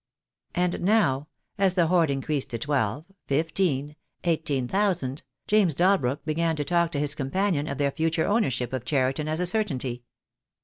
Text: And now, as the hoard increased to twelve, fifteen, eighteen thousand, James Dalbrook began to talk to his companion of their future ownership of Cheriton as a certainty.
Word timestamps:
And 0.55 0.81
now, 0.81 1.27
as 1.59 1.75
the 1.75 1.85
hoard 1.85 2.09
increased 2.09 2.49
to 2.49 2.57
twelve, 2.57 3.05
fifteen, 3.27 3.95
eighteen 4.23 4.67
thousand, 4.67 5.21
James 5.45 5.75
Dalbrook 5.75 6.25
began 6.25 6.55
to 6.55 6.63
talk 6.65 6.91
to 6.93 6.99
his 6.99 7.13
companion 7.13 7.67
of 7.67 7.77
their 7.77 7.91
future 7.91 8.25
ownership 8.25 8.73
of 8.73 8.83
Cheriton 8.83 9.27
as 9.27 9.39
a 9.39 9.45
certainty. 9.45 10.01